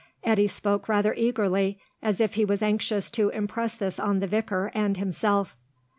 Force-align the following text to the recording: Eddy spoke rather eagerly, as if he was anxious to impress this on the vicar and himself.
Eddy 0.23 0.47
spoke 0.47 0.89
rather 0.89 1.13
eagerly, 1.13 1.77
as 2.01 2.19
if 2.19 2.33
he 2.33 2.43
was 2.43 2.63
anxious 2.63 3.07
to 3.11 3.29
impress 3.29 3.77
this 3.77 3.99
on 3.99 4.19
the 4.19 4.25
vicar 4.25 4.71
and 4.73 4.97
himself. 4.97 5.55